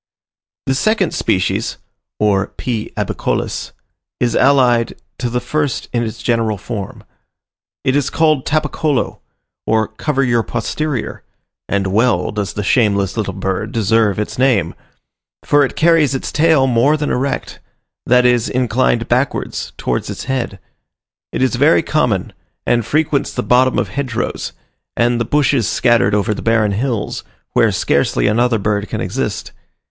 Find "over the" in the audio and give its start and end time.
26.15-26.41